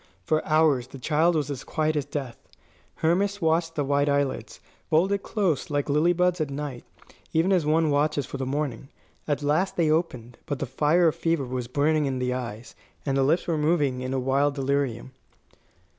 [0.23, 2.39] For hours the child was as quiet as death.
[3.03, 6.83] Hermas watched the white eyelids, folded close like lily buds at night,
[7.33, 8.89] even as one watches for the morning.
[9.27, 12.73] At last they opened; but the fire of fever was burning in the eyes,
[13.05, 15.11] and the lips were moving in a wild delirium.